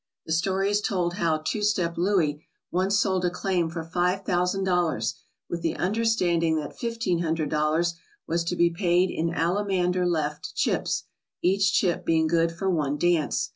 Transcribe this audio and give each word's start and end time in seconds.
The 0.25 0.33
story 0.33 0.71
is 0.71 0.81
told 0.81 1.13
how 1.13 1.37
"Two 1.37 1.61
step 1.61 1.95
Louie" 1.95 2.43
once 2.71 2.97
sold 2.99 3.23
a 3.23 3.29
claim 3.29 3.69
for 3.69 3.83
five 3.83 4.25
thousand 4.25 4.63
dollars 4.63 5.13
with 5.47 5.61
the 5.61 5.75
understanding 5.75 6.55
that 6.55 6.75
fifteen 6.75 7.19
hundred 7.19 7.49
dollars 7.51 7.93
was 8.25 8.43
to 8.45 8.55
be 8.55 8.71
paid 8.71 9.11
in 9.11 9.29
Alamander 9.29 10.07
Left 10.07 10.55
chips, 10.55 11.03
each 11.43 11.71
chip 11.73 12.03
being 12.03 12.25
good 12.25 12.51
for 12.51 12.67
one 12.67 12.97
dance. 12.97 13.49